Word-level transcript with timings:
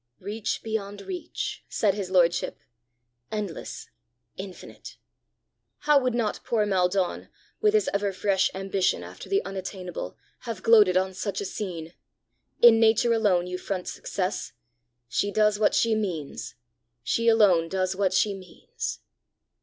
"Reach 0.19 0.63
beyond 0.63 1.01
reach!" 1.03 1.63
said 1.69 1.93
his 1.93 2.09
lordship; 2.09 2.57
"endless! 3.31 3.87
infinite! 4.35 4.97
How 5.81 6.01
would 6.01 6.15
not 6.15 6.43
poor 6.43 6.65
Maldon, 6.65 7.29
with 7.61 7.75
his 7.75 7.87
ever 7.93 8.11
fresh 8.11 8.49
ambition 8.55 9.03
after 9.03 9.29
the 9.29 9.45
unattainable, 9.45 10.17
have 10.39 10.63
gloated 10.63 10.97
on 10.97 11.13
such 11.13 11.39
a 11.39 11.45
scene! 11.45 11.93
In 12.63 12.79
Nature 12.79 13.13
alone 13.13 13.45
you 13.45 13.59
front 13.59 13.87
success! 13.87 14.53
She 15.07 15.29
does 15.29 15.59
what 15.59 15.75
she 15.75 15.93
means! 15.93 16.55
She 17.03 17.27
alone 17.27 17.69
does 17.69 17.95
what 17.95 18.11
she 18.11 18.33
means!" 18.33 19.01